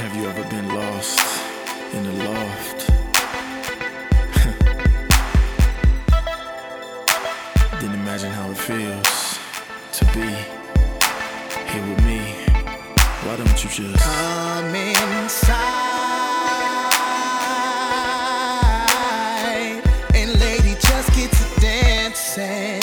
Have 0.00 0.16
you 0.16 0.24
ever 0.30 0.44
been 0.48 0.68
lost 0.68 1.20
in 1.92 2.02
the 2.04 2.12
loft? 2.24 2.86
then 7.82 7.92
imagine 7.92 8.30
how 8.30 8.50
it 8.50 8.56
feels 8.56 9.38
to 9.92 10.06
be 10.16 10.26
here 11.70 11.84
with 11.86 12.02
me. 12.06 12.20
Why 13.26 13.36
don't 13.36 13.62
you 13.62 13.68
just 13.68 14.02
come 14.02 14.74
inside? 14.74 15.52
And 20.14 20.40
lady, 20.40 20.76
just 20.80 21.12
get 21.14 21.30
to 21.30 21.44
dancing. 21.60 22.80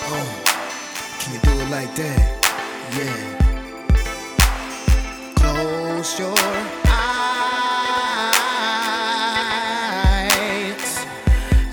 Oh, 0.00 0.26
can 1.20 1.34
you 1.34 1.40
do 1.40 1.50
it 1.60 1.68
like 1.70 1.94
that? 1.96 2.38
Yeah. 2.96 3.37
Your 6.16 6.32
eyes 6.32 6.88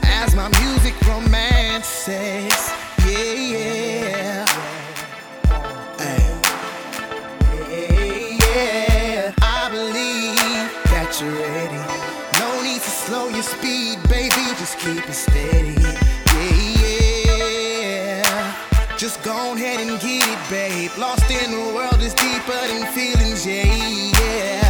as 0.03 0.35
my 0.35 0.49
music 0.59 0.93
romances. 1.07 2.71
Yeah, 3.07 3.33
yeah. 3.53 4.45
Yeah, 7.69 9.33
I 9.41 9.69
believe 9.71 10.69
that 10.91 11.17
you're 11.19 11.31
ready. 11.31 11.81
No 12.39 12.61
need 12.61 12.81
to 12.81 12.89
slow 12.89 13.29
your 13.29 13.41
speed, 13.41 13.97
baby. 14.09 14.53
Just 14.59 14.77
keep 14.79 15.07
it 15.09 15.13
steady. 15.13 15.75
Yeah, 15.81 16.81
yeah. 16.81 16.94
Just 18.97 19.21
go 19.23 19.53
ahead 19.53 19.81
and 19.81 19.99
get 19.99 20.25
it, 20.25 20.49
babe. 20.49 20.89
Lost 20.97 21.29
in 21.29 21.51
the 21.51 21.73
world 21.73 22.01
is 22.01 22.13
deeper 22.13 22.67
than 22.67 22.85
feelings. 22.93 23.45
Yeah, 23.45 23.65
yeah. 23.65 24.64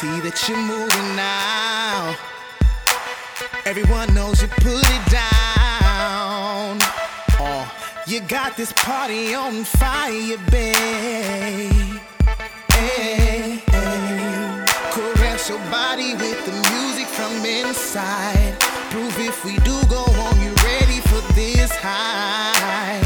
See 0.00 0.20
that 0.20 0.48
you're 0.48 0.56
moving 0.56 1.10
now. 1.14 2.16
Everyone 3.66 4.08
knows 4.14 4.40
you 4.40 4.48
put 4.48 4.80
it 4.96 5.04
down. 5.12 6.78
Oh, 7.38 7.70
you 8.06 8.20
got 8.20 8.56
this 8.56 8.72
party 8.72 9.34
on 9.34 9.62
fire, 9.64 10.38
babe. 10.50 12.00
Hey, 12.72 13.60
hey. 13.76 14.64
Caress 14.94 15.50
your 15.50 15.62
body 15.70 16.14
with 16.14 16.40
the 16.48 16.56
music 16.72 17.06
from 17.06 17.44
inside. 17.44 18.56
Prove 18.88 19.18
if 19.18 19.44
we 19.44 19.56
do 19.68 19.76
go 19.90 20.04
on, 20.24 20.40
you 20.40 20.54
ready 20.64 21.00
for 21.10 21.20
this 21.34 21.72
high. 21.76 23.04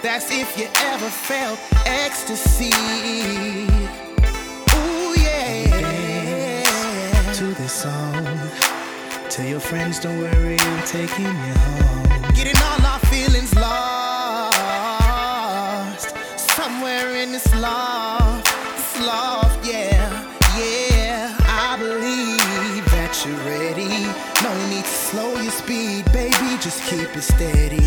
That's 0.00 0.30
if 0.30 0.56
you 0.56 0.68
ever 0.88 1.10
felt 1.10 1.58
ecstasy. 1.84 2.72
Song. 7.74 8.24
Tell 9.28 9.46
your 9.46 9.58
friends, 9.58 9.98
don't 9.98 10.18
worry, 10.20 10.56
I'm 10.60 10.82
taking 10.86 11.26
you 11.26 11.54
home. 11.66 12.06
Getting 12.34 12.56
all 12.68 12.86
our 12.86 13.00
feelings 13.10 13.52
lost. 13.56 14.54
Somewhere 16.38 17.16
in 17.16 17.32
this 17.32 17.52
loft, 17.56 18.46
this 18.76 19.00
loft, 19.04 19.66
yeah, 19.66 20.08
yeah. 20.56 21.36
I 21.40 21.76
believe 21.76 22.84
that 22.94 23.12
you're 23.26 23.42
ready. 23.54 24.06
No 24.44 24.52
need 24.70 24.84
to 24.84 24.96
slow 25.10 25.34
your 25.42 25.50
speed, 25.50 26.04
baby, 26.12 26.56
just 26.60 26.80
keep 26.88 27.10
it 27.16 27.22
steady. 27.22 27.84